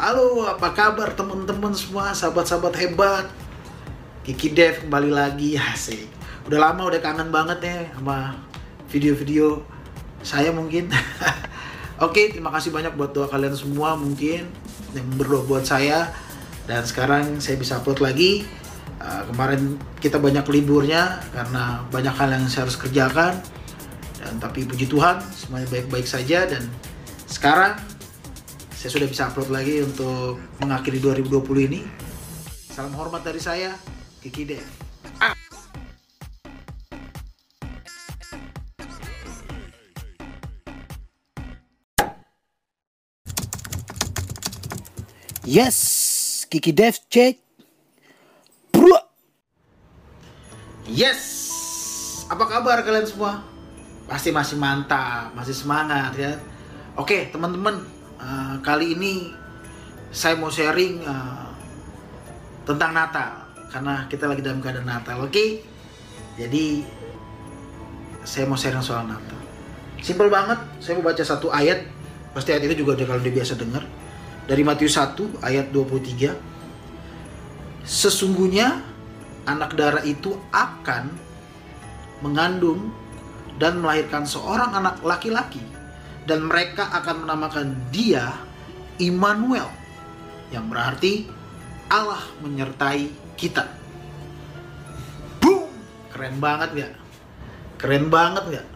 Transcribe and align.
Halo, 0.00 0.48
apa 0.48 0.72
kabar 0.72 1.12
teman-teman 1.12 1.76
semua, 1.76 2.16
sahabat-sahabat 2.16 2.72
hebat? 2.80 3.28
Kiki 4.24 4.56
Dev 4.56 4.80
kembali 4.80 5.12
lagi, 5.12 5.60
asik. 5.60 6.08
Udah 6.48 6.56
lama 6.56 6.88
udah 6.88 7.04
kangen 7.04 7.28
banget 7.28 7.60
ya 7.60 7.84
sama 7.92 8.32
video-video 8.88 9.60
saya 10.24 10.56
mungkin. 10.56 10.88
Oke, 12.08 12.32
terima 12.32 12.48
kasih 12.48 12.72
banyak 12.72 12.96
buat 12.96 13.12
doa 13.12 13.28
kalian 13.28 13.52
semua 13.52 13.92
mungkin 13.92 14.48
yang 14.96 15.04
berdoa 15.20 15.44
buat 15.44 15.68
saya. 15.68 16.08
Dan 16.64 16.80
sekarang 16.88 17.36
saya 17.36 17.60
bisa 17.60 17.76
upload 17.76 18.00
lagi. 18.00 18.48
Uh, 19.04 19.28
kemarin 19.28 19.76
kita 20.00 20.16
banyak 20.16 20.48
liburnya 20.48 21.20
karena 21.28 21.84
banyak 21.92 22.16
hal 22.16 22.40
yang 22.40 22.48
saya 22.48 22.64
harus 22.64 22.80
kerjakan. 22.80 23.36
Dan 24.16 24.40
tapi 24.40 24.64
puji 24.64 24.88
Tuhan 24.88 25.20
semuanya 25.28 25.68
baik-baik 25.68 26.08
saja 26.08 26.48
dan 26.48 26.64
sekarang 27.28 27.89
saya 28.80 28.96
sudah 28.96 29.12
bisa 29.12 29.28
upload 29.28 29.52
lagi 29.52 29.84
untuk 29.84 30.40
mengakhiri 30.56 31.04
2020 31.04 31.68
ini. 31.68 31.84
Salam 32.72 32.96
hormat 32.96 33.20
dari 33.20 33.36
saya, 33.36 33.76
Kiki 34.24 34.48
Dev. 34.48 34.64
Ah. 35.20 35.36
Yes, 45.44 45.76
Kiki 46.48 46.72
Dev 46.72 46.96
cek. 47.12 47.36
Bro. 48.72 48.96
Yes, 50.88 51.20
apa 52.32 52.48
kabar 52.48 52.80
kalian 52.80 53.04
semua? 53.04 53.44
Pasti 54.08 54.32
masih 54.32 54.56
mantap, 54.56 55.36
masih 55.36 55.52
semangat 55.52 56.16
ya. 56.16 56.40
Oke, 56.96 57.28
teman-teman, 57.28 57.99
uh, 58.20 58.54
kali 58.60 58.94
ini 58.96 59.32
saya 60.10 60.36
mau 60.36 60.52
sharing 60.52 61.02
uh, 61.06 61.48
tentang 62.68 62.92
Natal 62.92 63.30
karena 63.70 64.04
kita 64.10 64.26
lagi 64.26 64.42
dalam 64.42 64.58
keadaan 64.58 64.86
Natal, 64.86 65.22
oke? 65.22 65.30
Okay? 65.30 65.62
Jadi 66.36 66.82
saya 68.26 68.44
mau 68.46 68.58
sharing 68.58 68.82
soal 68.82 69.06
Natal. 69.06 69.38
Simple 70.00 70.32
banget, 70.32 70.58
saya 70.82 70.98
mau 70.98 71.04
baca 71.06 71.22
satu 71.22 71.52
ayat. 71.52 71.86
Pasti 72.34 72.50
ayat 72.54 72.66
itu 72.70 72.82
juga 72.86 72.98
udah 72.98 73.06
kalau 73.06 73.22
dia 73.22 73.34
biasa 73.34 73.54
dengar. 73.58 73.84
Dari 74.48 74.62
Matius 74.66 74.98
1 74.98 75.44
ayat 75.46 75.70
23. 75.70 76.34
Sesungguhnya 77.86 78.82
anak 79.46 79.78
darah 79.78 80.02
itu 80.02 80.34
akan 80.50 81.14
mengandung 82.22 82.90
dan 83.60 83.78
melahirkan 83.78 84.26
seorang 84.26 84.72
anak 84.74 84.98
laki-laki 85.04 85.62
dan 86.28 86.44
mereka 86.44 86.88
akan 86.92 87.24
menamakan 87.24 87.66
dia 87.88 88.28
Immanuel 89.00 89.68
yang 90.52 90.68
berarti 90.68 91.24
Allah 91.88 92.20
menyertai 92.44 93.34
kita. 93.34 93.64
Boom! 95.40 95.66
Keren 96.12 96.36
banget 96.36 96.68
gak? 96.76 96.92
Keren 97.80 98.06
banget 98.12 98.60
gak? 98.60 98.66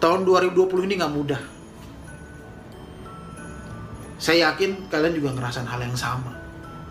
Tahun 0.00 0.20
2020 0.24 0.86
ini 0.86 0.94
gak 0.96 1.12
mudah. 1.12 1.42
Saya 4.20 4.52
yakin 4.52 4.86
kalian 4.92 5.16
juga 5.16 5.34
ngerasain 5.34 5.66
hal 5.66 5.80
yang 5.82 5.98
sama. 5.98 6.32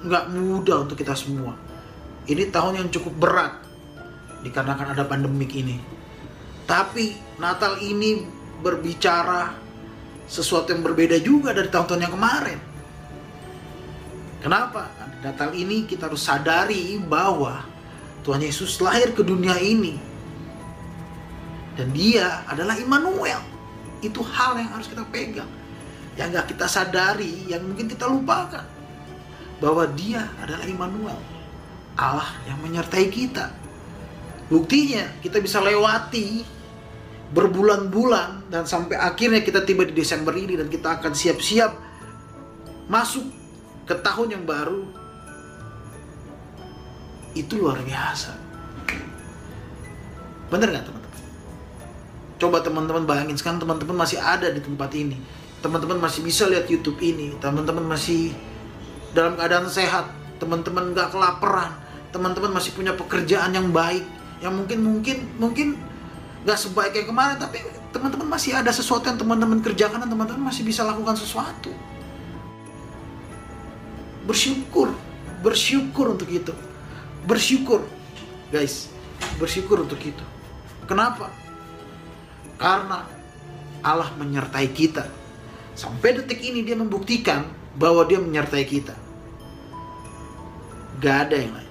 Gak 0.03 0.29
mudah 0.35 0.83
untuk 0.83 0.99
kita 0.99 1.15
semua. 1.15 1.55
Ini 2.27 2.51
tahun 2.53 2.85
yang 2.85 2.89
cukup 2.93 3.13
berat 3.17 3.53
dikarenakan 4.43 4.93
ada 4.93 5.03
pandemik 5.07 5.51
ini 5.55 5.98
tapi 6.69 7.17
Natal 7.41 7.81
ini 7.81 8.21
berbicara 8.61 9.57
sesuatu 10.29 10.69
yang 10.69 10.85
berbeda 10.85 11.17
juga 11.17 11.49
dari 11.49 11.65
tahun-tahun 11.65 12.05
yang 12.05 12.13
kemarin. 12.13 12.59
Kenapa? 14.45 14.85
Natal 15.25 15.49
ini 15.57 15.89
kita 15.89 16.05
harus 16.05 16.21
sadari 16.21 17.01
bahwa 17.01 17.65
Tuhan 18.21 18.45
Yesus 18.45 18.77
lahir 18.77 19.17
ke 19.17 19.25
dunia 19.25 19.57
ini. 19.57 19.97
Dan 21.73 21.89
dia 21.89 22.45
adalah 22.45 22.77
Immanuel. 22.77 23.41
Itu 24.05 24.21
hal 24.21 24.61
yang 24.61 24.69
harus 24.69 24.85
kita 24.85 25.01
pegang. 25.09 25.49
Yang 26.13 26.37
gak 26.37 26.47
kita 26.53 26.67
sadari, 26.69 27.49
yang 27.49 27.65
mungkin 27.65 27.89
kita 27.89 28.05
lupakan. 28.05 28.63
Bahwa 29.57 29.89
dia 29.97 30.29
adalah 30.37 30.69
Immanuel. 30.69 31.19
Allah 31.97 32.29
yang 32.45 32.61
menyertai 32.61 33.09
kita. 33.09 33.49
Buktinya 34.53 35.17
kita 35.25 35.41
bisa 35.41 35.57
lewati 35.59 36.58
berbulan-bulan 37.29 38.49
dan 38.49 38.65
sampai 38.65 38.97
akhirnya 38.97 39.45
kita 39.45 39.61
tiba 39.61 39.85
di 39.85 39.93
Desember 39.93 40.33
ini 40.33 40.57
dan 40.57 40.65
kita 40.65 40.97
akan 40.97 41.13
siap-siap 41.13 41.71
masuk 42.89 43.25
ke 43.85 43.93
tahun 43.93 44.37
yang 44.39 44.43
baru. 44.49 44.81
Itu 47.37 47.61
luar 47.61 47.85
biasa. 47.85 48.33
Bener 50.49 50.73
nggak 50.73 50.85
teman-teman? 50.89 51.21
Coba 52.41 52.57
teman-teman 52.65 53.03
bayangin 53.05 53.37
sekarang 53.37 53.61
teman-teman 53.61 53.93
masih 54.01 54.17
ada 54.17 54.49
di 54.49 54.57
tempat 54.57 54.89
ini. 54.97 55.17
Teman-teman 55.61 56.01
masih 56.01 56.25
bisa 56.25 56.49
lihat 56.49 56.65
YouTube 56.65 56.97
ini. 56.97 57.37
Teman-teman 57.37 57.85
masih 57.85 58.33
dalam 59.13 59.37
keadaan 59.37 59.69
sehat. 59.69 60.09
Teman-teman 60.41 60.97
nggak 60.97 61.13
kelaparan. 61.13 61.77
Teman-teman 62.09 62.57
masih 62.57 62.73
punya 62.73 62.97
pekerjaan 62.97 63.53
yang 63.53 63.69
baik. 63.69 64.01
Yang 64.41 64.53
mungkin 64.55 64.79
mungkin 64.81 65.17
mungkin 65.37 65.67
nggak 66.39 66.55
sebaik 66.55 66.93
yang 66.95 67.07
kemarin 67.11 67.35
tapi 67.35 67.59
teman-teman 67.91 68.27
masih 68.31 68.55
ada 68.55 68.71
sesuatu 68.71 69.11
yang 69.11 69.19
teman-teman 69.19 69.59
kerjakan 69.59 69.99
dan 69.99 70.09
teman-teman 70.09 70.51
masih 70.51 70.63
bisa 70.63 70.87
lakukan 70.87 71.19
sesuatu. 71.19 71.71
Bersyukur 74.23 74.93
bersyukur 75.43 76.15
untuk 76.15 76.29
itu. 76.31 76.51
Bersyukur 77.27 77.83
guys 78.51 78.87
bersyukur 79.35 79.83
untuk 79.83 79.99
itu. 79.99 80.25
Kenapa? 80.87 81.31
Karena 82.59 83.03
Allah 83.83 84.11
menyertai 84.15 84.67
kita. 84.71 85.07
Sampai 85.75 86.15
detik 86.15 86.43
ini 86.43 86.63
dia 86.63 86.75
membuktikan 86.75 87.47
bahwa 87.79 88.03
dia 88.03 88.19
menyertai 88.19 88.65
kita. 88.67 88.95
Gak 90.99 91.31
ada 91.31 91.35
yang 91.39 91.55
lain 91.55 91.68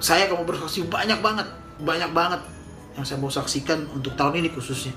saya 0.00 0.26
kamu 0.32 0.48
bersaksi 0.48 0.88
banyak 0.88 1.20
banget, 1.20 1.44
banyak 1.84 2.10
banget 2.16 2.40
yang 2.96 3.04
saya 3.04 3.20
mau 3.20 3.28
saksikan 3.28 3.84
untuk 3.92 4.16
tahun 4.16 4.40
ini 4.40 4.48
khususnya. 4.48 4.96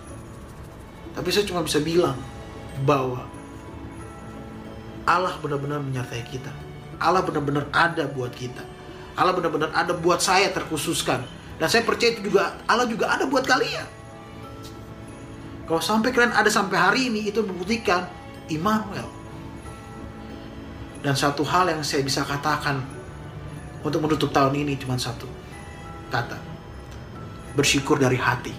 Tapi 1.14 1.30
saya 1.30 1.46
cuma 1.46 1.62
bisa 1.62 1.84
bilang 1.84 2.18
bahwa 2.88 3.28
Allah 5.04 5.36
benar-benar 5.44 5.84
menyertai 5.84 6.24
kita. 6.32 6.50
Allah 6.98 7.20
benar-benar 7.20 7.68
ada 7.76 8.08
buat 8.08 8.32
kita. 8.32 8.64
Allah 9.20 9.36
benar-benar 9.36 9.76
ada 9.76 9.92
buat 9.94 10.24
saya 10.24 10.50
terkhususkan. 10.56 11.22
Dan 11.60 11.68
saya 11.68 11.86
percaya 11.86 12.16
itu 12.16 12.32
juga 12.34 12.58
Allah 12.66 12.88
juga 12.88 13.12
ada 13.12 13.28
buat 13.28 13.44
kalian. 13.44 13.86
Kalau 15.68 15.84
sampai 15.84 16.10
kalian 16.16 16.34
ada 16.34 16.48
sampai 16.48 16.78
hari 16.80 17.02
ini 17.12 17.28
itu 17.28 17.44
membuktikan 17.44 18.08
Immanuel. 18.48 19.06
Dan 21.04 21.14
satu 21.20 21.44
hal 21.44 21.68
yang 21.68 21.84
saya 21.84 22.02
bisa 22.02 22.24
katakan 22.24 22.80
untuk 23.84 24.00
menutup 24.00 24.32
tahun 24.32 24.56
ini 24.56 24.80
cuma 24.80 24.96
satu 24.96 25.28
kata. 26.08 26.40
Bersyukur 27.54 28.00
dari 28.00 28.18
hati. 28.18 28.56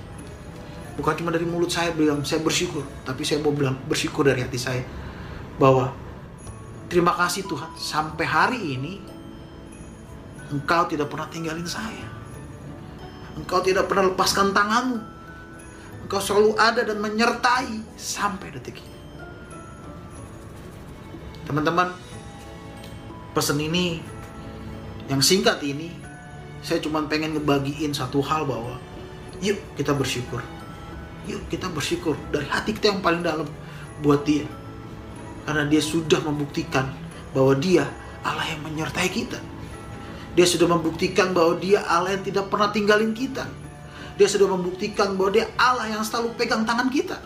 Bukan 0.94 1.18
cuma 1.18 1.34
dari 1.34 1.42
mulut 1.42 1.72
saya 1.72 1.90
bilang 1.90 2.22
saya 2.22 2.38
bersyukur 2.38 2.86
tapi 3.02 3.26
saya 3.26 3.42
mau 3.42 3.50
bilang 3.50 3.74
bersyukur 3.90 4.22
dari 4.22 4.46
hati 4.46 4.54
saya 4.54 4.84
bahwa 5.58 5.90
terima 6.86 7.16
kasih 7.18 7.48
Tuhan. 7.50 7.74
Sampai 7.74 8.22
hari 8.28 8.60
ini 8.78 9.02
engkau 10.54 10.86
tidak 10.86 11.10
pernah 11.10 11.26
tinggalin 11.26 11.66
saya. 11.66 12.06
Engkau 13.34 13.58
tidak 13.64 13.90
pernah 13.90 14.14
lepaskan 14.14 14.54
tanganmu. 14.54 14.98
Engkau 16.06 16.20
selalu 16.22 16.54
ada 16.54 16.86
dan 16.86 17.02
menyertai 17.02 17.98
sampai 17.98 18.54
detik 18.54 18.78
ini. 18.78 18.98
Teman-teman 21.44 21.90
pesan 23.34 23.58
ini 23.58 23.98
yang 25.08 25.20
singkat 25.20 25.60
ini 25.60 25.92
saya 26.64 26.80
cuma 26.80 27.04
pengen 27.04 27.36
ngebagiin 27.36 27.92
satu 27.92 28.24
hal 28.24 28.48
bahwa 28.48 28.80
yuk 29.44 29.60
kita 29.76 29.92
bersyukur. 29.92 30.40
Yuk 31.28 31.44
kita 31.52 31.68
bersyukur. 31.68 32.16
Dari 32.32 32.48
hati 32.48 32.72
kita 32.72 32.96
yang 32.96 33.00
paling 33.04 33.20
dalam 33.20 33.44
buat 34.00 34.24
dia. 34.24 34.48
Karena 35.44 35.68
dia 35.68 35.84
sudah 35.84 36.24
membuktikan 36.24 36.88
bahwa 37.36 37.52
dia 37.60 37.84
Allah 38.24 38.48
yang 38.48 38.64
menyertai 38.64 39.08
kita. 39.12 39.36
Dia 40.34 40.46
sudah 40.48 40.66
membuktikan 40.72 41.36
bahwa 41.36 41.60
dia 41.60 41.84
Allah 41.84 42.16
yang 42.16 42.24
tidak 42.24 42.48
pernah 42.48 42.72
tinggalin 42.72 43.12
kita. 43.12 43.44
Dia 44.16 44.28
sudah 44.30 44.48
membuktikan 44.48 45.20
bahwa 45.20 45.30
dia 45.36 45.46
Allah 45.60 45.92
yang 45.92 46.00
selalu 46.00 46.32
pegang 46.40 46.64
tangan 46.64 46.88
kita. 46.88 47.20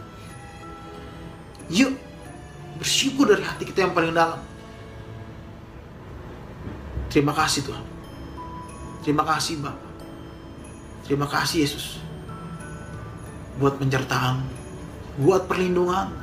Yuk 1.71 1.95
bersyukur 2.79 3.31
dari 3.31 3.43
hati 3.47 3.67
kita 3.71 3.87
yang 3.87 3.95
paling 3.95 4.15
dalam 4.15 4.43
Terima 7.09 7.33
kasih 7.33 7.65
Tuhan. 7.65 7.85
Terima 9.05 9.25
kasih 9.25 9.61
Bapak. 9.65 9.89
Terima 11.09 11.27
kasih 11.29 11.65
Yesus. 11.65 12.05
buat 13.59 13.75
penyertaan, 13.75 14.39
buat 15.19 15.51
perlindungan, 15.51 16.15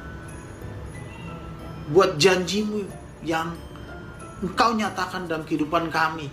buat 1.91 2.15
janjimu 2.15 2.87
yang 3.27 3.51
engkau 4.39 4.71
nyatakan 4.71 5.27
dalam 5.27 5.43
kehidupan 5.43 5.91
kami 5.91 6.31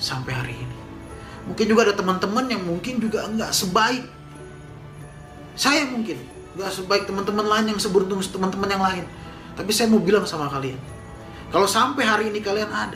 sampai 0.00 0.32
hari 0.32 0.54
ini. 0.56 0.76
Mungkin 1.52 1.68
juga 1.68 1.84
ada 1.84 1.94
teman-teman 2.00 2.48
yang 2.48 2.64
mungkin 2.64 2.96
juga 2.96 3.28
enggak 3.28 3.52
sebaik 3.52 4.08
saya 5.58 5.90
mungkin 5.90 6.22
enggak 6.54 6.70
sebaik 6.70 7.04
teman-teman 7.10 7.42
lain 7.42 7.74
yang 7.74 7.80
seberuntung 7.82 8.22
teman-teman 8.22 8.70
yang 8.70 8.84
lain. 8.84 9.04
Tapi 9.58 9.74
saya 9.74 9.90
mau 9.90 9.98
bilang 9.98 10.22
sama 10.22 10.46
kalian, 10.46 10.78
kalau 11.50 11.66
sampai 11.66 12.06
hari 12.06 12.24
ini 12.30 12.38
kalian 12.38 12.70
ada, 12.70 12.94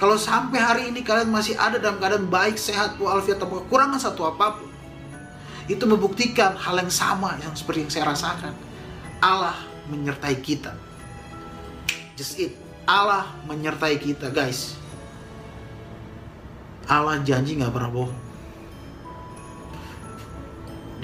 kalau 0.00 0.16
sampai 0.16 0.56
hari 0.56 0.82
ini 0.88 1.04
kalian 1.04 1.28
masih 1.28 1.60
ada 1.60 1.76
dalam 1.76 2.00
keadaan 2.00 2.24
baik, 2.24 2.56
sehat, 2.56 2.96
walafiat, 2.96 3.36
tanpa 3.36 3.60
kekurangan 3.60 4.00
satu 4.00 4.32
apa 4.32 4.56
pun, 4.56 4.72
itu 5.68 5.84
membuktikan 5.84 6.56
hal 6.56 6.80
yang 6.80 6.88
sama 6.88 7.36
yang 7.44 7.52
seperti 7.52 7.84
yang 7.84 7.92
saya 7.92 8.04
rasakan. 8.08 8.56
Allah 9.20 9.52
menyertai 9.92 10.40
kita. 10.40 10.72
Just 12.16 12.40
it. 12.40 12.56
Allah 12.88 13.28
menyertai 13.44 14.00
kita, 14.00 14.32
guys. 14.32 14.80
Allah 16.88 17.20
janji 17.20 17.60
nggak 17.60 17.68
pernah 17.68 17.92
bohong. 17.92 18.20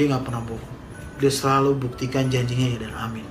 Dia 0.00 0.08
nggak 0.08 0.24
pernah 0.24 0.40
bohong. 0.40 0.74
Dia 1.20 1.28
selalu 1.28 1.76
buktikan 1.84 2.32
janjinya 2.32 2.64
ya 2.72 2.78
dan 2.88 2.96
amin. 2.96 3.28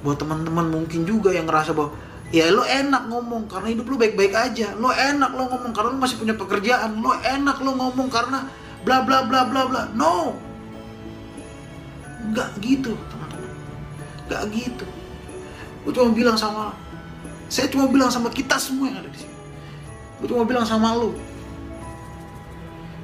Buat 0.00 0.16
teman-teman 0.24 0.72
mungkin 0.72 1.04
juga 1.04 1.28
yang 1.28 1.44
ngerasa 1.44 1.76
bahwa 1.76 1.92
ya 2.30 2.50
lo 2.54 2.62
enak 2.62 3.10
ngomong 3.10 3.50
karena 3.50 3.68
hidup 3.74 3.86
lo 3.90 3.96
baik-baik 3.98 4.34
aja. 4.34 4.74
Lo 4.78 4.90
enak 4.90 5.30
lo 5.34 5.50
ngomong 5.50 5.72
karena 5.74 5.90
lo 5.94 5.98
masih 5.98 6.16
punya 6.18 6.34
pekerjaan. 6.38 6.98
Lo 7.02 7.14
enak 7.18 7.58
lo 7.62 7.70
ngomong 7.74 8.08
karena 8.10 8.46
bla 8.86 9.02
bla 9.02 9.26
bla 9.26 9.46
bla 9.46 9.62
bla. 9.66 9.82
No. 9.94 10.38
Nggak 12.30 12.50
gitu, 12.62 12.94
teman-teman. 13.10 13.52
Nggak 14.30 14.42
gitu. 14.54 14.86
Gue 15.82 15.92
cuma 15.96 16.12
bilang 16.12 16.36
sama 16.36 16.76
saya 17.50 17.66
cuma 17.66 17.90
bilang 17.90 18.06
sama 18.06 18.30
kita 18.30 18.54
semua 18.62 18.86
yang 18.86 19.02
ada 19.02 19.10
di 19.10 19.26
sini. 19.26 19.36
Gue 20.22 20.30
cuma 20.30 20.46
bilang 20.46 20.62
sama 20.62 20.94
lo. 20.94 21.10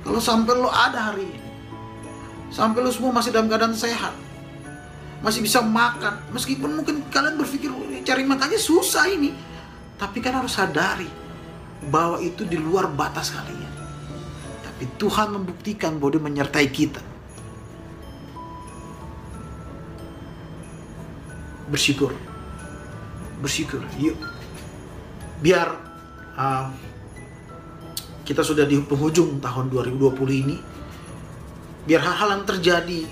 Kalau 0.06 0.22
sampai 0.22 0.54
lo 0.54 0.70
ada 0.70 1.10
hari 1.10 1.26
ini, 1.26 1.50
sampai 2.54 2.78
lo 2.78 2.94
semua 2.94 3.10
masih 3.10 3.34
dalam 3.34 3.50
keadaan 3.50 3.74
sehat, 3.74 4.14
masih 5.24 5.40
bisa 5.40 5.64
makan, 5.64 6.20
meskipun 6.32 6.76
mungkin 6.76 7.04
kalian 7.08 7.40
berpikir 7.40 7.72
cari 8.04 8.22
makannya 8.22 8.60
susah 8.60 9.08
ini, 9.08 9.32
tapi 9.96 10.20
kan 10.20 10.40
harus 10.40 10.56
sadari 10.56 11.08
bahwa 11.88 12.20
itu 12.20 12.44
di 12.44 12.60
luar 12.60 12.88
batas 12.92 13.32
kalian. 13.32 13.72
Tapi 14.64 14.84
Tuhan 15.00 15.32
membuktikan 15.32 15.96
bahwa 15.96 16.10
Dia 16.16 16.22
menyertai 16.22 16.68
kita. 16.68 17.02
Bersyukur, 21.66 22.14
bersyukur, 23.42 23.82
yuk. 23.98 24.14
Biar 25.42 25.68
uh, 26.38 26.70
kita 28.26 28.42
sudah 28.42 28.66
di 28.66 28.78
penghujung 28.82 29.38
tahun 29.38 29.70
2020 29.70 30.42
ini 30.46 30.56
biar 31.86 32.02
hal-hal 32.02 32.38
yang 32.38 32.44
terjadi 32.44 33.06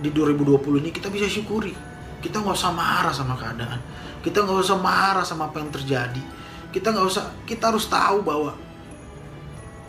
di 0.00 0.12
2020 0.12 0.82
ini 0.82 0.90
kita 0.92 1.08
bisa 1.08 1.26
syukuri. 1.28 1.72
Kita 2.20 2.42
nggak 2.42 2.56
usah 2.56 2.72
marah 2.72 3.14
sama 3.14 3.36
keadaan. 3.38 3.80
Kita 4.20 4.42
nggak 4.42 4.58
usah 4.60 4.78
marah 4.80 5.24
sama 5.24 5.48
apa 5.48 5.62
yang 5.62 5.70
terjadi. 5.70 6.22
Kita 6.72 6.92
nggak 6.92 7.06
usah 7.06 7.24
kita 7.46 7.70
harus 7.72 7.86
tahu 7.86 8.20
bahwa 8.26 8.52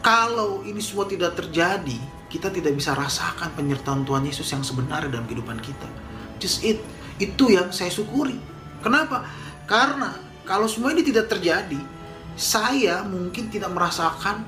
kalau 0.04 0.64
ini 0.64 0.80
semua 0.80 1.10
tidak 1.10 1.36
terjadi 1.36 1.98
kita 2.28 2.52
tidak 2.52 2.76
bisa 2.76 2.92
rasakan 2.92 3.56
penyertaan 3.56 4.04
Tuhan 4.04 4.28
Yesus 4.28 4.48
yang 4.52 4.64
sebenarnya 4.64 5.08
dalam 5.12 5.26
kehidupan 5.26 5.60
kita. 5.64 5.88
Just 6.38 6.64
it. 6.64 6.84
Itu 7.18 7.50
yang 7.50 7.74
saya 7.74 7.90
syukuri. 7.90 8.38
Kenapa? 8.84 9.26
Karena 9.66 10.14
kalau 10.46 10.70
semua 10.70 10.94
ini 10.94 11.02
tidak 11.02 11.28
terjadi 11.28 11.80
saya 12.38 13.02
mungkin 13.02 13.50
tidak 13.50 13.74
merasakan 13.74 14.46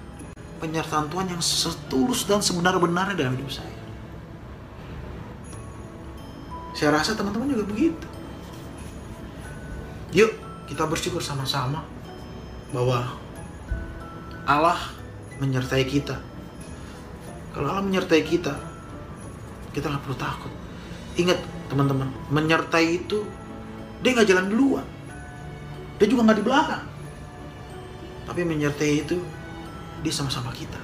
penyertaan 0.61 1.09
Tuhan 1.09 1.33
yang 1.33 1.41
setulus 1.41 2.27
dan 2.29 2.43
sebenar-benarnya 2.43 3.17
dalam 3.17 3.33
hidup 3.39 3.49
saya. 3.49 3.78
Saya 6.79 6.95
rasa 6.95 7.11
teman-teman 7.19 7.51
juga 7.51 7.67
begitu. 7.67 8.07
Yuk, 10.15 10.31
kita 10.71 10.87
bersyukur 10.87 11.19
sama-sama 11.19 11.83
bahwa 12.71 13.19
Allah 14.47 14.79
menyertai 15.43 15.83
kita. 15.83 16.15
Kalau 17.51 17.67
Allah 17.67 17.83
menyertai 17.83 18.23
kita, 18.23 18.55
kita 19.75 19.91
nggak 19.91 20.03
perlu 20.07 20.15
takut. 20.15 20.53
Ingat 21.19 21.43
teman-teman, 21.67 22.07
menyertai 22.31 23.03
itu 23.03 23.27
dia 23.99 24.15
nggak 24.15 24.29
jalan 24.31 24.47
duluan, 24.47 24.87
dia 25.99 26.07
juga 26.07 26.31
nggak 26.31 26.39
di 26.39 26.45
belakang 26.47 26.85
tapi 28.29 28.45
menyertai 28.45 28.91
itu 29.03 29.17
dia 30.05 30.13
sama-sama 30.13 30.53
kita 30.55 30.77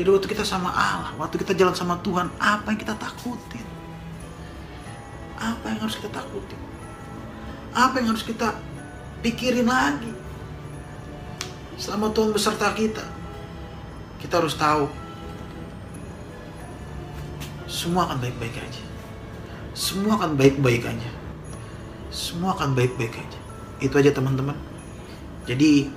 jadi 0.00 0.08
waktu 0.08 0.26
kita 0.26 0.42
sama 0.42 0.72
Allah 0.72 1.12
waktu 1.20 1.38
kita 1.38 1.52
jalan 1.52 1.76
sama 1.76 2.00
Tuhan 2.02 2.32
apa 2.40 2.72
yang 2.72 2.80
kita 2.80 2.96
takutin 2.96 3.62
apa 5.42 5.74
yang 5.74 5.80
harus 5.82 5.98
kita 5.98 6.10
takutin 6.14 6.60
apa 7.72 7.94
yang 7.98 8.12
harus 8.12 8.24
kita 8.24 8.52
pikirin 9.24 9.64
lagi? 9.64 10.12
Selama 11.80 12.12
Tuhan 12.12 12.36
beserta 12.36 12.68
kita 12.76 13.04
kita 14.22 14.38
harus 14.38 14.54
tahu 14.54 14.86
semua 17.66 18.06
akan 18.06 18.20
baik-baik 18.20 18.54
aja. 18.60 18.82
Semua 19.72 20.20
akan 20.20 20.36
baik-baik 20.36 20.84
aja. 20.84 21.10
Semua 22.12 22.52
akan 22.52 22.76
baik-baik 22.76 23.16
aja. 23.16 23.38
Itu 23.80 23.96
aja 23.96 24.12
teman-teman. 24.12 24.54
Jadi 25.48 25.88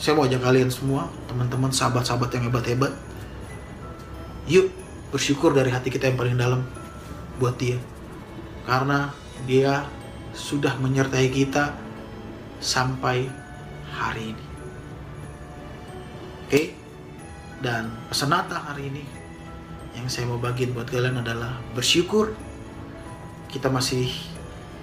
saya 0.00 0.16
mau 0.16 0.24
ajak 0.24 0.40
kalian 0.40 0.72
semua, 0.72 1.12
teman-teman, 1.28 1.68
sahabat-sahabat 1.68 2.32
yang 2.32 2.48
hebat-hebat. 2.48 2.94
Yuk, 4.48 4.72
bersyukur 5.12 5.52
dari 5.52 5.68
hati 5.68 5.92
kita 5.92 6.08
yang 6.08 6.16
paling 6.16 6.40
dalam 6.40 6.64
buat 7.40 7.56
dia. 7.56 7.80
Karena 8.68 9.08
dia 9.48 9.88
sudah 10.36 10.76
menyertai 10.76 11.32
kita 11.32 11.72
sampai 12.60 13.24
hari 13.96 14.36
ini. 14.36 14.44
Oke? 16.44 16.62
Dan 17.64 17.88
pesan 18.12 18.30
Natal 18.32 18.60
hari 18.60 18.92
ini 18.92 19.04
yang 19.96 20.06
saya 20.12 20.28
mau 20.28 20.36
bagiin 20.36 20.76
buat 20.76 20.86
kalian 20.86 21.24
adalah 21.24 21.58
bersyukur 21.74 22.30
kita 23.50 23.66
masih 23.66 24.06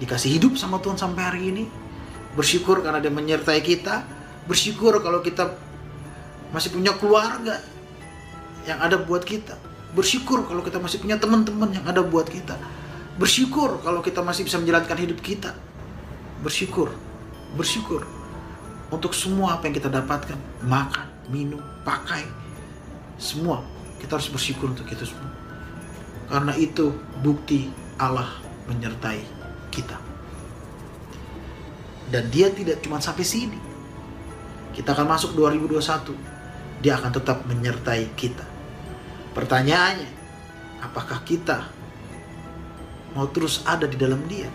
dikasih 0.04 0.36
hidup 0.36 0.60
sama 0.60 0.82
Tuhan 0.82 0.98
sampai 0.98 1.24
hari 1.24 1.42
ini. 1.54 1.64
Bersyukur 2.34 2.82
karena 2.82 3.02
dia 3.02 3.14
menyertai 3.14 3.62
kita 3.62 4.06
bersyukur 4.46 5.04
kalau 5.04 5.20
kita 5.22 5.58
masih 6.56 6.72
punya 6.72 6.96
keluarga 6.96 7.60
yang 8.64 8.80
ada 8.80 8.96
buat 8.96 9.24
kita 9.28 9.67
bersyukur 9.96 10.48
kalau 10.48 10.64
kita 10.66 10.80
masih 10.82 11.00
punya 11.00 11.20
teman-teman 11.20 11.70
yang 11.72 11.86
ada 11.88 12.04
buat 12.04 12.28
kita. 12.28 12.58
Bersyukur 13.18 13.82
kalau 13.82 14.04
kita 14.04 14.22
masih 14.22 14.46
bisa 14.46 14.60
menjalankan 14.60 14.98
hidup 14.98 15.20
kita. 15.22 15.54
Bersyukur. 16.44 16.94
Bersyukur. 17.56 18.06
Untuk 18.88 19.12
semua 19.12 19.60
apa 19.60 19.68
yang 19.68 19.76
kita 19.76 19.92
dapatkan 19.92 20.40
makan 20.64 21.08
minum 21.28 21.60
pakai 21.84 22.24
semua 23.20 23.60
kita 23.98 24.16
harus 24.18 24.30
bersyukur 24.30 24.70
untuk 24.72 24.86
itu 24.88 25.10
semua. 25.10 25.34
Karena 26.30 26.54
itu 26.56 26.94
bukti 27.26 27.68
Allah 27.98 28.30
menyertai 28.70 29.22
kita. 29.74 29.98
Dan 32.08 32.30
dia 32.32 32.48
tidak 32.54 32.80
cuma 32.86 33.02
sampai 33.02 33.26
sini. 33.26 33.60
Kita 34.72 34.94
akan 34.94 35.08
masuk 35.10 35.34
2021. 35.36 36.14
Dia 36.80 37.02
akan 37.02 37.12
tetap 37.12 37.44
menyertai 37.50 38.14
kita. 38.14 38.46
Pertanyaannya, 39.38 40.10
apakah 40.82 41.22
kita 41.22 41.70
mau 43.14 43.30
terus 43.30 43.62
ada 43.70 43.86
di 43.86 43.94
dalam 43.94 44.18
dia? 44.26 44.50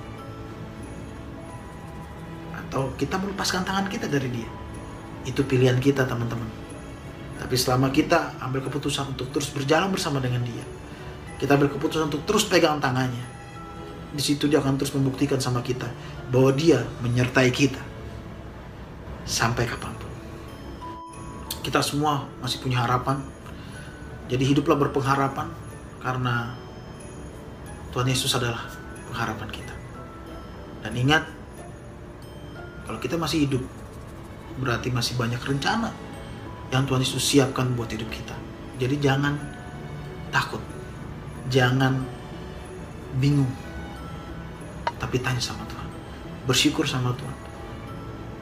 Atau 2.59 2.91
kita 2.99 3.15
melepaskan 3.23 3.63
tangan 3.63 3.87
kita 3.87 4.11
dari 4.11 4.27
dia? 4.27 4.51
Itu 5.23 5.47
pilihan 5.47 5.79
kita 5.79 6.03
teman-teman. 6.03 6.51
Tapi 7.39 7.55
selama 7.55 7.95
kita 7.95 8.35
ambil 8.43 8.67
keputusan 8.67 9.15
untuk 9.15 9.31
terus 9.31 9.55
berjalan 9.55 9.95
bersama 9.95 10.19
dengan 10.19 10.43
dia, 10.43 10.67
kita 11.39 11.55
ambil 11.55 11.71
keputusan 11.71 12.11
untuk 12.11 12.27
terus 12.27 12.43
pegang 12.51 12.83
tangannya, 12.83 13.23
di 14.11 14.23
situ 14.23 14.51
dia 14.51 14.59
akan 14.59 14.83
terus 14.83 14.91
membuktikan 14.99 15.39
sama 15.39 15.63
kita 15.63 15.87
bahwa 16.35 16.51
dia 16.55 16.83
menyertai 17.07 17.51
kita 17.55 17.83
sampai 19.23 19.63
kapan 19.65 19.95
pun 19.95 20.13
kita 21.63 21.79
semua 21.79 22.27
masih 22.43 22.59
punya 22.59 22.83
harapan. 22.83 23.23
Jadi 24.31 24.45
hiduplah 24.47 24.79
berpengharapan 24.79 25.49
karena 26.03 26.55
Tuhan 27.93 28.09
Yesus 28.09 28.33
adalah 28.35 28.65
pengharapan 29.11 29.49
kita. 29.53 29.75
Dan 30.83 30.93
ingat, 30.99 31.23
kalau 32.89 32.99
kita 32.99 33.15
masih 33.15 33.47
hidup, 33.47 33.63
berarti 34.59 34.91
masih 34.91 35.15
banyak 35.15 35.39
rencana 35.41 35.95
yang 36.73 36.89
Tuhan 36.89 37.05
Yesus 37.05 37.23
siapkan 37.23 37.77
buat 37.77 37.93
hidup 37.93 38.09
kita. 38.09 38.35
Jadi 38.81 38.97
jangan 38.99 39.37
takut. 40.33 40.61
Jangan 41.53 42.01
bingung. 43.21 43.51
Tapi 44.97 45.21
tanya 45.21 45.43
sama 45.43 45.69
Tuhan. 45.69 45.89
Bersyukur 46.49 46.89
sama 46.89 47.13
Tuhan. 47.13 47.37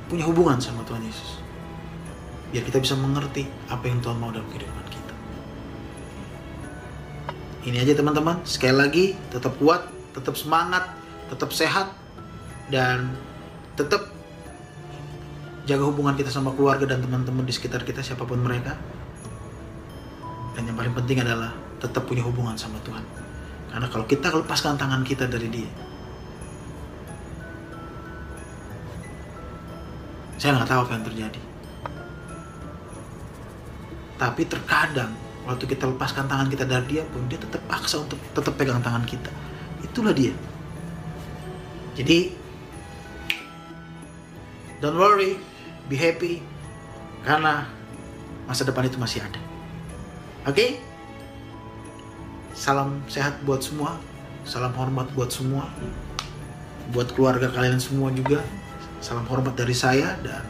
Punya 0.07 0.25
hubungan 0.31 0.63
sama 0.63 0.87
Tuhan 0.87 1.03
Yesus. 1.03 1.43
Biar 2.55 2.63
kita 2.67 2.79
bisa 2.79 2.95
mengerti 2.95 3.47
apa 3.67 3.85
yang 3.87 3.99
Tuhan 3.99 4.19
mau 4.19 4.31
dalam 4.31 4.47
kehidupan 4.51 4.87
kita. 4.91 5.00
Ini 7.61 7.77
aja 7.85 7.93
teman-teman. 7.93 8.41
Sekali 8.49 8.75
lagi, 8.77 9.05
tetap 9.29 9.57
kuat, 9.61 9.85
tetap 10.17 10.35
semangat, 10.37 10.97
tetap 11.29 11.51
sehat, 11.53 11.93
dan 12.73 13.13
tetap 13.77 14.09
jaga 15.69 15.85
hubungan 15.85 16.17
kita 16.17 16.33
sama 16.33 16.57
keluarga 16.57 16.89
dan 16.89 17.05
teman-teman 17.05 17.45
di 17.45 17.53
sekitar 17.53 17.85
kita 17.85 18.01
siapa 18.01 18.25
pun 18.25 18.41
mereka. 18.41 18.75
Dan 20.57 20.73
yang 20.73 20.77
paling 20.77 20.97
penting 20.97 21.21
adalah 21.21 21.53
tetap 21.79 22.09
punya 22.09 22.25
hubungan 22.25 22.57
sama 22.57 22.81
Tuhan. 22.83 23.05
Karena 23.71 23.87
kalau 23.87 24.05
kita 24.09 24.35
lepaskan 24.35 24.75
tangan 24.75 25.07
kita 25.07 25.31
dari 25.31 25.47
dia 25.47 25.71
saya 30.41 30.57
nggak 30.57 30.73
tahu 30.73 30.81
apa 30.89 30.93
yang 30.97 31.05
terjadi. 31.05 31.41
Tapi 34.17 34.43
terkadang 34.49 35.13
waktu 35.51 35.67
kita 35.67 35.91
lepaskan 35.91 36.31
tangan 36.31 36.47
kita 36.47 36.63
dari 36.63 36.87
dia 36.87 37.03
pun 37.11 37.27
dia 37.27 37.43
tetap 37.43 37.59
paksa 37.67 37.99
untuk 38.07 38.23
tetap 38.31 38.55
pegang 38.55 38.79
tangan 38.79 39.03
kita 39.03 39.35
itulah 39.83 40.15
dia 40.15 40.31
jadi 41.99 42.31
don't 44.79 44.95
worry 44.95 45.35
be 45.91 45.99
happy 45.99 46.39
karena 47.27 47.67
masa 48.49 48.67
depan 48.67 48.87
itu 48.87 48.97
masih 48.97 49.23
ada. 49.23 49.41
Oke? 50.47 50.55
Okay? 50.55 50.71
Salam 52.57 53.03
sehat 53.07 53.39
buat 53.47 53.63
semua, 53.63 53.97
salam 54.43 54.75
hormat 54.75 55.07
buat 55.15 55.31
semua, 55.31 55.71
buat 56.91 57.11
keluarga 57.15 57.47
kalian 57.51 57.79
semua 57.79 58.11
juga. 58.11 58.43
Salam 59.01 59.25
hormat 59.31 59.57
dari 59.57 59.73
saya 59.73 60.19
dan 60.21 60.45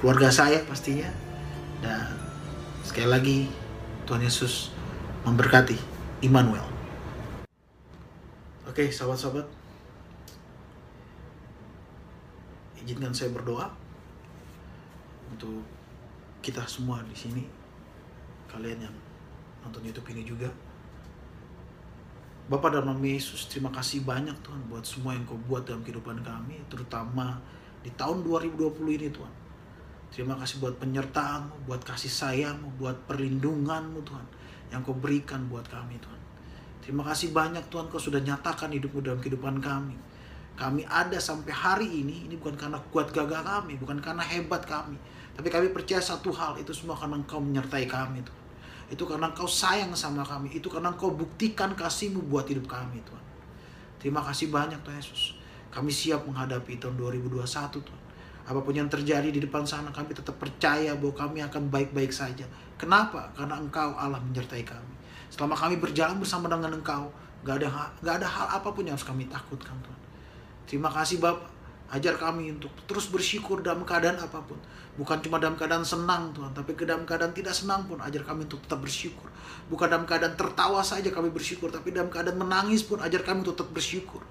keluarga 0.00 0.32
saya 0.32 0.64
pastinya. 0.64 1.10
Dan 1.80 2.14
sekali 2.84 3.08
lagi 3.08 3.38
Tuhan 4.10 4.26
Yesus 4.26 4.74
memberkati 5.22 5.78
Immanuel. 6.26 6.66
Oke, 8.66 8.90
sahabat-sahabat. 8.90 9.46
Izinkan 12.82 13.14
saya 13.14 13.30
berdoa 13.30 13.70
untuk 15.30 15.62
kita 16.42 16.66
semua 16.66 17.06
di 17.06 17.14
sini 17.14 17.46
kalian 18.50 18.90
yang 18.90 18.96
nonton 19.62 19.86
YouTube 19.86 20.10
ini 20.10 20.26
juga 20.26 20.50
Bapak 22.50 22.74
dalam 22.74 22.98
nama 22.98 23.06
Yesus 23.06 23.46
terima 23.46 23.70
kasih 23.70 24.02
banyak 24.02 24.34
Tuhan 24.42 24.58
buat 24.66 24.82
semua 24.82 25.14
yang 25.14 25.22
kau 25.22 25.38
buat 25.46 25.62
dalam 25.62 25.86
kehidupan 25.86 26.18
kami 26.26 26.58
terutama 26.66 27.38
di 27.86 27.94
tahun 27.94 28.26
2020 28.26 28.74
ini 28.90 29.06
Tuhan 29.14 29.39
terima 30.10 30.34
kasih 30.38 30.58
buat 30.58 30.76
penyertaanmu 30.78 31.70
buat 31.70 31.82
kasih 31.86 32.10
sayangmu 32.10 32.76
buat 32.76 32.96
perlindunganmu 33.06 33.98
Tuhan 34.02 34.26
yang 34.70 34.82
kau 34.82 34.94
berikan 34.94 35.46
buat 35.46 35.66
kami 35.66 35.98
Tuhan 35.98 36.20
terima 36.82 37.06
kasih 37.06 37.30
banyak 37.30 37.66
Tuhan 37.70 37.86
kau 37.88 37.98
sudah 37.98 38.20
nyatakan 38.22 38.74
hidupmu 38.74 39.00
dalam 39.02 39.18
kehidupan 39.22 39.62
kami 39.62 39.94
kami 40.58 40.84
ada 40.84 41.16
sampai 41.16 41.54
hari 41.54 41.88
ini 41.88 42.28
ini 42.28 42.34
bukan 42.36 42.58
karena 42.58 42.76
kuat 42.90 43.14
gagah 43.14 43.40
kami 43.40 43.80
bukan 43.80 43.96
karena 44.02 44.20
hebat 44.20 44.66
kami 44.66 44.98
tapi 45.40 45.48
kami 45.48 45.72
percaya 45.72 46.04
satu 46.04 46.28
hal, 46.36 46.60
itu 46.60 46.68
semua 46.76 46.92
karena 46.92 47.16
engkau 47.16 47.40
menyertai 47.40 47.88
kami 47.88 48.20
Tuhan. 48.20 48.44
Itu 48.92 49.08
karena 49.08 49.32
engkau 49.32 49.48
sayang 49.48 49.94
sama 49.96 50.20
kami. 50.20 50.52
Itu 50.52 50.68
karena 50.68 50.92
engkau 50.92 51.16
buktikan 51.16 51.72
kasihmu 51.72 52.28
buat 52.28 52.44
hidup 52.44 52.68
kami 52.68 53.00
Tuhan. 53.00 53.24
Terima 53.96 54.20
kasih 54.20 54.52
banyak 54.52 54.76
Tuhan 54.84 55.00
Yesus. 55.00 55.40
Kami 55.72 55.88
siap 55.88 56.28
menghadapi 56.28 56.76
tahun 56.76 57.00
2021 57.00 57.40
Tuhan. 57.72 58.02
Apa 58.46 58.60
pun 58.62 58.74
yang 58.76 58.88
terjadi 58.88 59.28
di 59.28 59.40
depan 59.42 59.64
sana 59.64 59.92
kami 59.92 60.12
tetap 60.12 60.36
percaya 60.40 60.96
bahwa 60.96 61.14
kami 61.16 61.38
akan 61.44 61.68
baik-baik 61.68 62.12
saja. 62.12 62.44
Kenapa? 62.76 63.28
Karena 63.36 63.60
engkau 63.60 63.92
Allah 63.96 64.20
menyertai 64.20 64.64
kami. 64.64 64.94
Selama 65.30 65.54
kami 65.54 65.78
berjalan 65.78 66.18
bersama 66.18 66.50
dengan 66.50 66.74
engkau, 66.74 67.12
gak 67.46 67.62
ada, 67.62 67.68
gak 68.02 68.14
ada 68.22 68.26
hal 68.26 68.46
apa 68.60 68.68
pun 68.72 68.82
yang 68.82 68.98
harus 68.98 69.06
kami 69.06 69.28
takutkan 69.30 69.76
Tuhan. 69.84 70.00
Terima 70.66 70.90
kasih 70.90 71.18
Bapak 71.18 71.60
Ajar 71.90 72.14
kami 72.14 72.54
untuk 72.54 72.70
terus 72.86 73.10
bersyukur 73.10 73.66
dalam 73.66 73.82
keadaan 73.82 74.14
apa 74.14 74.38
pun. 74.46 74.54
Bukan 74.94 75.18
cuma 75.26 75.42
dalam 75.42 75.58
keadaan 75.58 75.82
senang 75.82 76.30
Tuhan, 76.30 76.54
tapi 76.54 76.78
ke 76.78 76.86
dalam 76.86 77.02
keadaan 77.02 77.34
tidak 77.34 77.50
senang 77.50 77.82
pun 77.90 77.98
ajar 77.98 78.22
kami 78.22 78.46
untuk 78.46 78.62
tetap 78.62 78.78
bersyukur. 78.78 79.26
Bukan 79.66 79.90
dalam 79.90 80.06
keadaan 80.06 80.38
tertawa 80.38 80.86
saja 80.86 81.10
kami 81.10 81.34
bersyukur, 81.34 81.66
tapi 81.66 81.90
dalam 81.90 82.06
keadaan 82.06 82.38
menangis 82.38 82.86
pun 82.86 83.02
ajar 83.02 83.26
kami 83.26 83.42
untuk 83.42 83.58
tetap 83.58 83.74
bersyukur. 83.74 84.22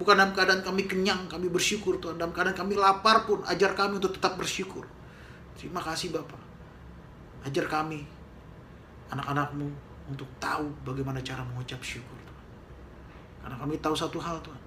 Bukan 0.00 0.16
dalam 0.16 0.32
keadaan 0.32 0.64
kami 0.64 0.88
kenyang, 0.88 1.28
kami 1.28 1.52
bersyukur 1.52 2.00
Tuhan. 2.00 2.16
Dalam 2.16 2.32
keadaan 2.32 2.56
kami 2.56 2.74
lapar 2.76 3.28
pun 3.28 3.44
ajar 3.44 3.76
kami 3.76 4.00
untuk 4.00 4.16
tetap 4.16 4.40
bersyukur. 4.40 4.88
Terima 5.56 5.84
kasih 5.84 6.10
Bapak. 6.10 6.40
Ajar 7.44 7.68
kami, 7.68 8.06
anak-anakmu, 9.12 9.68
untuk 10.08 10.26
tahu 10.42 10.66
bagaimana 10.82 11.22
cara 11.22 11.44
mengucap 11.46 11.78
syukur 11.84 12.18
Tuhan. 12.26 12.46
Karena 13.44 13.56
kami 13.58 13.74
tahu 13.78 13.94
satu 13.94 14.18
hal 14.18 14.40
Tuhan. 14.42 14.62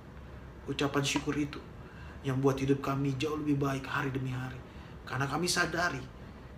Ucapan 0.65 1.03
syukur 1.05 1.36
itu 1.38 1.60
yang 2.25 2.41
buat 2.41 2.58
hidup 2.58 2.82
kami 2.82 3.13
jauh 3.22 3.38
lebih 3.38 3.60
baik 3.60 3.86
hari 3.86 4.10
demi 4.10 4.34
hari. 4.34 4.58
Karena 5.05 5.29
kami 5.29 5.46
sadari 5.46 6.01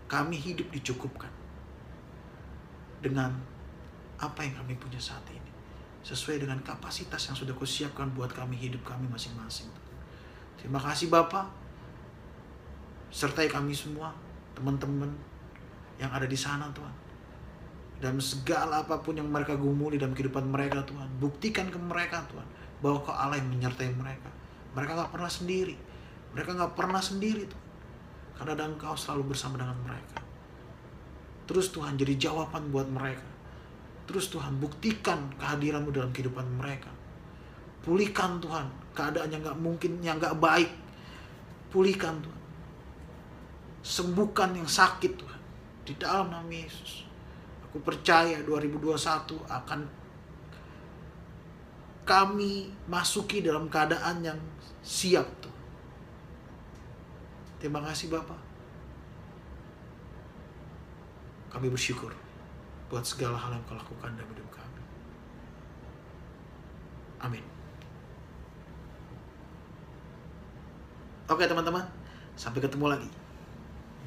kami 0.08 0.40
hidup 0.40 0.72
dicukupkan 0.72 1.28
dengan 3.04 3.36
apa 4.18 4.40
yang 4.42 4.56
kami 4.64 4.74
punya 4.80 4.98
saat 4.98 5.24
ini. 5.30 5.47
Sesuai 6.08 6.40
dengan 6.40 6.64
kapasitas 6.64 7.20
yang 7.28 7.36
sudah 7.36 7.52
kau 7.52 7.68
siapkan 7.68 8.08
buat 8.16 8.32
kami 8.32 8.56
hidup 8.56 8.80
kami 8.88 9.12
masing-masing. 9.12 9.68
Terima 10.56 10.80
kasih 10.80 11.12
Bapak. 11.12 11.52
Sertai 13.12 13.52
kami 13.52 13.76
semua, 13.76 14.16
teman-teman 14.56 15.12
yang 16.00 16.08
ada 16.16 16.24
di 16.24 16.40
sana 16.40 16.72
Tuhan. 16.72 16.96
Dan 18.00 18.16
segala 18.24 18.88
apa 18.88 19.04
pun 19.04 19.20
yang 19.20 19.28
mereka 19.28 19.60
gumuli 19.60 20.00
dalam 20.00 20.16
kehidupan 20.16 20.48
mereka 20.48 20.88
Tuhan. 20.88 21.12
Buktikan 21.20 21.68
ke 21.68 21.76
mereka 21.76 22.24
Tuhan. 22.32 22.48
Bahwa 22.80 23.04
kau 23.04 23.12
Allah 23.12 23.42
yang 23.42 23.52
menyertai 23.52 23.92
mereka 23.92 24.38
mereka 24.78 24.94
nggak 24.94 25.12
pernah 25.18 25.32
sendiri. 25.34 25.76
Mereka 26.38 26.50
nggak 26.54 26.74
pernah 26.78 27.02
sendiri 27.02 27.50
tuh. 27.50 27.62
Karena 28.38 28.54
ada 28.54 28.66
engkau 28.70 28.94
selalu 28.94 29.34
bersama 29.34 29.58
dengan 29.58 29.74
mereka. 29.82 30.22
Terus 31.50 31.74
Tuhan 31.74 31.98
jadi 31.98 32.14
jawaban 32.30 32.70
buat 32.70 32.86
mereka. 32.86 33.26
Terus 34.08 34.32
Tuhan 34.32 34.56
buktikan 34.64 35.28
kehadiranmu 35.36 35.92
dalam 35.92 36.16
kehidupan 36.16 36.48
mereka. 36.56 36.88
Pulihkan 37.84 38.40
Tuhan 38.40 38.72
keadaan 38.96 39.28
yang 39.28 39.44
nggak 39.44 39.60
mungkin, 39.60 40.00
yang 40.00 40.16
nggak 40.16 40.40
baik. 40.40 40.72
Pulihkan 41.68 42.16
Tuhan. 42.24 42.42
Sembuhkan 43.84 44.56
yang 44.56 44.68
sakit 44.68 45.12
Tuhan. 45.20 45.42
Di 45.84 45.94
dalam 46.00 46.32
nama 46.32 46.48
Yesus. 46.48 47.04
Aku 47.68 47.84
percaya 47.84 48.40
2021 48.48 49.44
akan 49.44 49.80
kami 52.08 52.72
masuki 52.88 53.44
dalam 53.44 53.68
keadaan 53.68 54.24
yang 54.24 54.40
siap 54.80 55.28
tuh. 55.44 55.52
Terima 57.60 57.84
kasih 57.84 58.08
Bapak. 58.08 58.40
Kami 61.52 61.68
bersyukur 61.68 62.27
buat 62.88 63.04
segala 63.04 63.36
hal 63.36 63.52
yang 63.52 63.64
kau 63.68 63.76
lakukan 63.76 64.16
dalam 64.16 64.30
hidup 64.32 64.48
kami. 64.52 64.82
Amin. 67.20 67.44
Oke 71.28 71.44
teman-teman, 71.44 71.84
sampai 72.40 72.64
ketemu 72.64 72.86
lagi. 72.88 73.10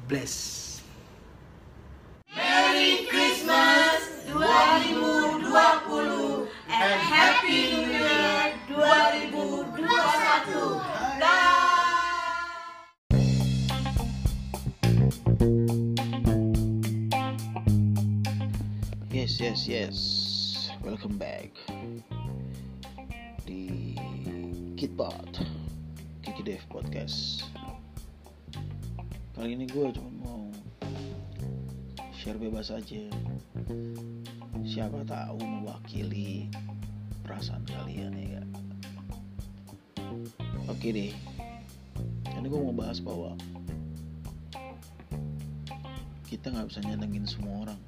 Bless. 0.09 0.70
Yes, 19.41 19.65
yes. 19.65 19.97
Welcome 20.85 21.17
back 21.17 21.49
di 23.41 23.97
Kitbot 24.77 25.41
Kiki 26.21 26.45
Dev 26.45 26.61
Podcast. 26.69 27.49
Kali 29.33 29.57
ini 29.57 29.65
gue 29.65 29.97
cuma 29.97 30.13
mau 30.21 30.45
share 32.13 32.37
bebas 32.37 32.69
aja. 32.69 33.01
Siapa 34.61 35.01
tahu 35.09 35.41
mewakili 35.41 36.45
perasaan 37.25 37.65
kalian 37.65 38.13
ya? 38.21 38.45
Oke 40.69 40.93
deh. 40.93 41.17
Ini 42.29 42.45
gue 42.45 42.61
mau 42.61 42.77
bahas 42.77 43.01
bahwa 43.01 43.33
kita 46.29 46.53
nggak 46.53 46.69
bisa 46.69 46.85
nyenengin 46.85 47.25
semua 47.25 47.65
orang 47.65 47.81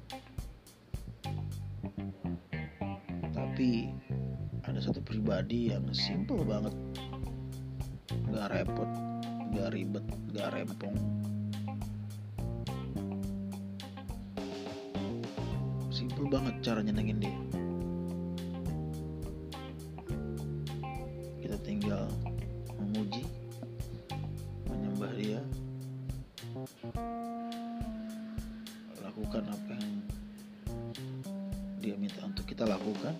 tapi 3.64 3.88
ada 4.68 4.76
satu 4.76 5.00
pribadi 5.00 5.72
yang 5.72 5.88
simple 5.96 6.44
banget. 6.44 6.76
Nggak 8.28 8.52
repot 8.52 8.90
nggak 9.56 9.68
ribet 9.72 10.04
nggak 10.36 10.52
rempong. 10.52 10.96
Simple 15.88 16.28
banget 16.28 16.60
cara 16.60 16.84
nyenengin 16.84 17.24
dia. 17.24 17.40
Kita 21.40 21.56
tinggal 21.64 22.04
memuji 22.76 23.24
menyembah 24.68 25.12
dia. 25.16 25.40
Lakukan 29.00 29.48
apa 29.48 29.72
yang 29.72 30.04
dia 31.84 32.00
minta 32.00 32.24
untuk 32.24 32.48
kita 32.48 32.64
lakukan 32.64 33.12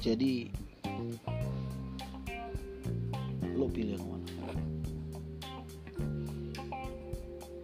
jadi 0.00 0.48
lo 3.52 3.68
pilih 3.68 4.00
yang 4.00 4.08
mana? 4.08 4.48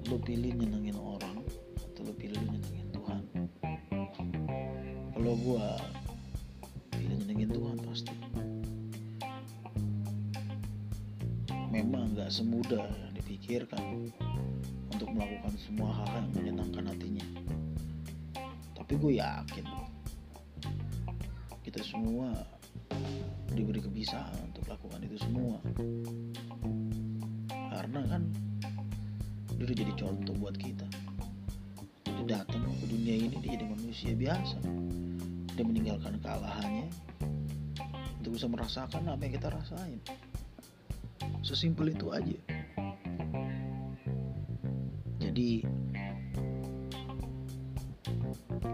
Lo 0.05 0.21
pilih 0.21 0.53
nyenengin 0.53 1.01
orang 1.01 1.41
atau 1.81 2.05
lo 2.05 2.13
pilih 2.13 2.37
lo 2.37 2.53
nyenengin 2.53 2.89
Tuhan? 2.93 3.21
Kalau 5.17 5.33
gua 5.41 5.81
pilih 6.93 7.17
nyenengin 7.25 7.51
Tuhan 7.57 7.77
pasti. 7.89 8.15
Memang 11.73 12.13
nggak 12.13 12.29
semudah 12.29 12.85
yang 12.85 13.17
dipikirkan 13.17 14.13
untuk 14.93 15.09
melakukan 15.09 15.57
semua 15.57 16.05
hal 16.05 16.21
yang 16.21 16.29
menyenangkan 16.37 16.85
hatinya. 16.93 17.27
Tapi 18.77 18.93
gue 19.01 19.13
yakin 19.25 19.65
kita 21.77 21.93
semua 21.93 22.33
diberi 23.53 23.85
kebiasaan 23.85 24.49
untuk 24.49 24.65
lakukan 24.65 24.97
itu 25.05 25.21
semua. 25.21 25.61
Karena 27.53 28.01
kan 28.09 28.33
dia 29.53 29.69
udah 29.69 29.77
jadi 29.85 29.93
contoh 29.93 30.33
buat 30.41 30.57
kita. 30.57 30.89
Dia 32.09 32.41
datang 32.41 32.65
ke 32.81 32.87
dunia 32.89 33.29
ini 33.29 33.37
dia 33.45 33.61
jadi 33.61 33.69
manusia 33.69 34.17
biasa. 34.17 34.57
Dia 35.53 35.65
meninggalkan 35.69 36.17
kealahannya 36.25 36.89
untuk 38.25 38.41
bisa 38.41 38.49
merasakan 38.49 39.13
apa 39.13 39.29
yang 39.29 39.37
kita 39.37 39.53
rasain. 39.53 40.01
Sesimpel 41.45 41.93
itu 41.93 42.09
aja. 42.09 42.41
Jadi 45.21 45.61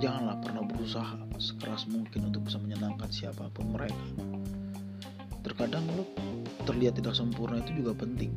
janganlah 0.02 0.34
pernah 0.42 0.66
berusaha 0.66 1.14
sekeras 1.38 1.86
mungkin 1.86 2.26
untuk 2.26 2.50
bisa 2.50 2.58
menyenangkan 2.58 3.06
siapa 3.06 3.46
pun 3.54 3.70
mereka. 3.70 4.02
Terkadang 5.46 5.86
lo 5.94 6.02
terlihat 6.66 6.98
tidak 6.98 7.14
sempurna 7.14 7.62
itu 7.62 7.78
juga 7.78 7.94
penting. 7.94 8.34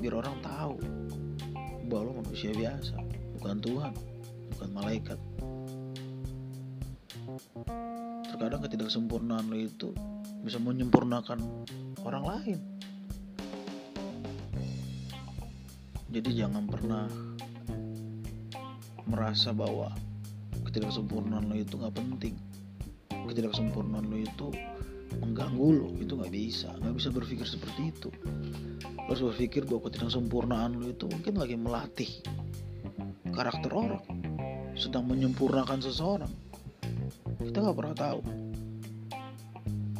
Biar 0.00 0.24
orang 0.24 0.40
tahu 0.40 0.80
bahwa 1.84 2.00
lo 2.00 2.12
manusia 2.24 2.48
biasa 2.56 2.96
bukan 3.36 3.60
Tuhan 3.60 3.92
bukan 4.56 4.68
malaikat. 4.72 5.20
Terkadang 8.32 8.64
ketidaksempurnaan 8.64 9.52
lo 9.52 9.58
itu 9.60 9.92
bisa 10.40 10.56
menyempurnakan 10.64 11.44
orang 12.08 12.24
lain. 12.24 12.58
Jadi 16.08 16.40
jangan 16.40 16.64
pernah 16.64 17.31
merasa 19.06 19.50
bahwa 19.50 19.90
ketidaksempurnaan 20.68 21.50
lo 21.50 21.56
itu 21.58 21.74
nggak 21.78 21.94
penting. 21.96 22.34
Ketidaksempurnaan 23.08 24.06
lo 24.06 24.18
itu 24.18 24.48
mengganggu 25.20 25.68
lo 25.76 25.88
itu 26.00 26.16
nggak 26.16 26.32
bisa 26.32 26.72
nggak 26.80 26.94
bisa 26.96 27.08
berpikir 27.12 27.46
seperti 27.46 27.92
itu. 27.92 28.08
Lo 29.06 29.10
harus 29.10 29.24
berpikir 29.34 29.66
bahwa 29.66 29.88
ketidaksempurnaan 29.90 30.78
lo 30.78 30.86
itu 30.92 31.04
mungkin 31.10 31.34
lagi 31.40 31.56
melatih 31.58 32.10
karakter 33.32 33.72
orang 33.72 34.04
sedang 34.76 35.08
menyempurnakan 35.08 35.80
seseorang. 35.80 36.32
Kita 37.40 37.58
nggak 37.60 37.76
pernah 37.76 37.96
tahu. 37.96 38.20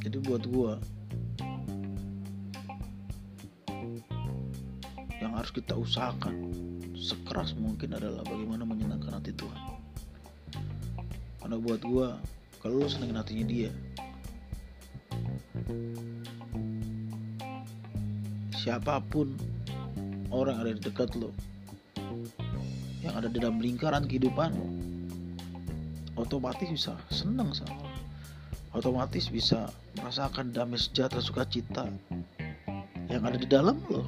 Jadi 0.03 0.17
buat 0.27 0.43
gua 0.51 0.75
yang 5.23 5.39
harus 5.39 5.55
kita 5.55 5.79
usahakan 5.79 6.51
sekeras 6.99 7.55
mungkin 7.55 7.95
adalah 7.95 8.27
bagaimana 8.27 8.67
menyenangkan 8.67 8.92
hati 9.13 9.33
Tuhan. 9.37 9.61
Karena 11.41 11.57
buat 11.61 11.81
gua 11.85 12.17
kalau 12.63 12.79
lo 12.79 12.87
senengin 12.87 13.19
hatinya 13.19 13.47
dia 13.51 13.71
siapa 18.55 19.03
pun 19.11 19.35
orang 20.31 20.55
yang 20.55 20.63
ada 20.63 20.73
di 20.79 20.83
dekat 20.87 21.11
lo 21.19 21.35
yang 23.03 23.15
ada 23.19 23.27
di 23.27 23.43
dalam 23.43 23.59
lingkaran 23.59 24.07
kehidupan 24.07 24.55
lo 24.55 24.67
otomatis 26.15 26.71
bisa 26.71 26.95
senang 27.11 27.51
sama 27.51 27.83
otomatis 28.79 29.27
bisa 29.27 29.67
merasakan 29.99 30.55
damai 30.55 30.79
sejahtera 30.79 31.19
sukacita 31.19 31.91
yang 33.11 33.27
ada 33.27 33.35
di 33.35 33.51
dalam 33.51 33.83
lo 33.91 34.07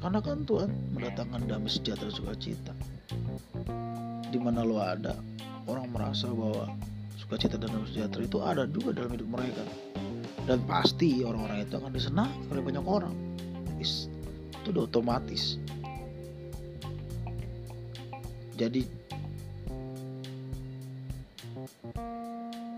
karena 0.00 0.24
kan 0.24 0.48
Tuhan 0.48 0.72
mendatangkan 0.96 1.44
damai 1.44 1.68
sejahtera 1.68 2.08
sukacita 2.08 2.72
di 4.36 4.44
mana 4.44 4.60
lo 4.60 4.76
ada. 4.76 5.16
Orang 5.64 5.88
merasa 5.96 6.28
bahwa 6.28 6.68
sukacita 7.16 7.56
dan 7.56 7.72
damai 7.72 7.88
sejahtera 7.88 8.28
itu 8.28 8.38
ada 8.44 8.68
juga 8.68 8.92
dalam 8.92 9.16
hidup 9.16 9.28
mereka. 9.32 9.64
Dan 10.44 10.60
pasti 10.68 11.24
orang-orang 11.24 11.64
itu 11.64 11.74
akan 11.80 11.90
disenangi 11.90 12.44
oleh 12.52 12.60
banyak 12.60 12.84
orang. 12.84 13.16
Itu 13.80 14.68
udah 14.76 14.84
otomatis. 14.84 15.56
Jadi 18.60 18.84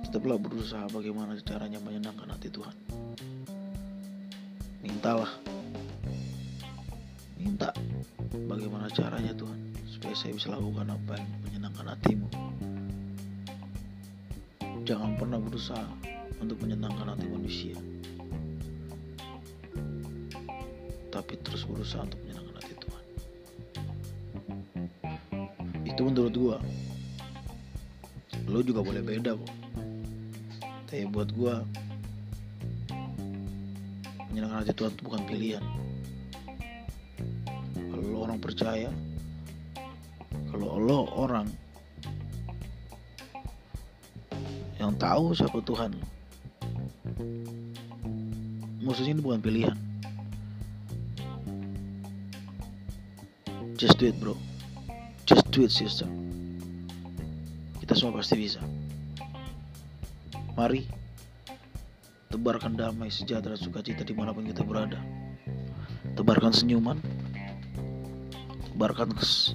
tetaplah 0.07 0.38
berusaha 0.38 0.87
bagaimana 0.94 1.35
caranya 1.42 1.83
menyenangkan 1.83 2.31
hati 2.31 2.49
Tuhan. 2.55 2.75
Mintalah. 4.87 5.35
Minta 7.38 7.71
bagaimana 8.47 8.90
caranya 8.90 9.31
Tuhan 9.35 9.67
supaya 9.99 10.15
saya 10.15 10.31
bisa 10.39 10.55
lakukan 10.55 10.95
apa 10.95 11.19
yang 11.19 11.31
menyenangkan 11.43 11.91
hatimu. 11.91 12.31
Jangan 14.87 15.19
pernah 15.19 15.43
berusaha 15.43 15.91
untuk 16.39 16.63
menyenangkan 16.63 17.19
hati 17.19 17.27
manusia 17.27 17.75
tapi 21.11 21.35
terus 21.43 21.67
berusaha 21.67 22.07
untuk 22.07 22.23
menyenangkan 22.23 22.55
hati 22.63 22.75
Tuhan. 22.79 23.05
Itu 25.83 26.01
menurut 26.07 26.35
gua. 26.39 26.63
Lo 28.47 28.63
juga 28.63 28.87
boleh 28.87 29.03
beda 29.03 29.35
kok 29.35 29.51
tapi 30.89 31.05
buat 31.11 31.29
gua 31.35 31.67
menyenangkan 34.31 34.63
hati 34.63 34.73
Tuhan 34.79 34.95
itu 34.95 35.03
bukan 35.03 35.23
pilihan. 35.27 35.65
Kalau 37.75 38.05
lo 38.15 38.31
orang 38.31 38.39
percaya 38.39 38.95
kalau 40.59 40.75
lo 40.83 41.01
orang. 41.14 41.47
Yang 44.83 44.92
tahu 44.99 45.25
siapa 45.38 45.59
Tuhan. 45.62 45.94
Lo 48.83 48.90
ini 48.99 49.23
bukan 49.23 49.38
pilihan. 49.38 49.79
Just 53.79 54.03
do 54.03 54.11
it 54.11 54.18
bro. 54.18 54.35
Just 55.31 55.47
do 55.55 55.62
it 55.62 55.71
sister. 55.71 56.11
Kita 57.79 57.94
semua 57.94 58.18
pasti 58.18 58.35
bisa. 58.35 58.59
Mari 60.59 60.90
tebarkan 62.35 62.75
damai 62.75 63.14
sejahtera 63.14 63.55
sukacita 63.55 64.03
di 64.03 64.11
mana 64.11 64.35
pun 64.35 64.42
kita 64.42 64.66
berada. 64.66 64.99
Tebarkan 66.18 66.51
senyuman. 66.51 66.99
Tebarkan 68.75 69.14
kes- 69.14 69.55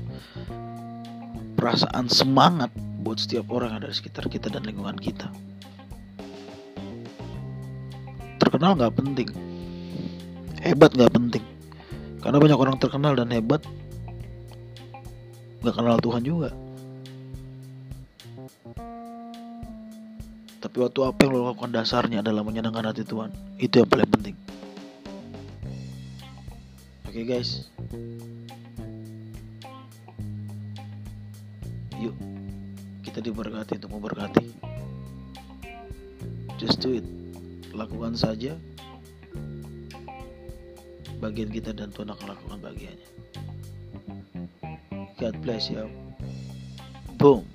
perasaan 1.63 2.12
semangat 2.12 2.76
buat 2.76 3.15
setiap 3.15 3.47
orang 3.47 3.80
ada 3.80 3.88
di 3.88 3.95
sekitar 3.95 4.28
kita 4.28 4.52
dan 4.52 4.67
lingkungan 4.67 4.99
kita. 4.99 5.32
Terkenal 8.36 8.76
nggak 8.76 8.91
penting. 8.99 9.32
Hebat 10.60 10.91
nggak 10.91 11.15
penting. 11.15 11.39
Karena 12.19 12.36
banyak 12.43 12.60
orang 12.60 12.76
terkenal 12.84 13.15
dan 13.15 13.32
hebat 13.32 13.63
nggak 15.63 15.71
kenal 15.71 15.95
Tuhan 16.04 16.28
juga. 16.28 16.52
Tapi 20.60 20.78
waktu 20.84 20.99
apa 20.99 21.19
yang 21.23 21.32
lo 21.32 21.47
lakukan 21.47 21.71
dasarnya 21.71 22.19
adalah 22.19 22.43
menyenangkan 22.43 22.91
hati 22.91 23.08
Tuhan? 23.08 23.32
Itu 23.56 23.80
yang 23.80 23.88
paling 23.88 24.12
penting. 24.12 24.36
Oke 27.08 27.23
Oke 27.23 27.23
guys. 27.23 27.71
Yuk, 32.04 32.16
kita 33.00 33.24
diberkati 33.24 33.80
untuk 33.80 33.96
memberkati. 33.96 34.48
Just 36.60 36.84
do 36.84 37.00
it. 37.00 37.08
Lakukan 37.72 38.20
saja 38.20 38.60
bagian 41.24 41.48
kita 41.48 41.72
dan 41.72 41.96
Tuhan 41.96 42.12
akan 42.12 42.36
lakukan 42.36 42.60
bagiannya. 42.60 43.10
God 45.16 45.36
bless 45.39 45.72
you. 45.72 45.88
Boom. 47.16 47.53